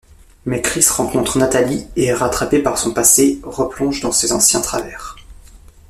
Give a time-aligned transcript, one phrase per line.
[0.47, 5.15] Mais Chris rencontre Natalie et, rattrapé par son passé, replonge dans ses anciens travers.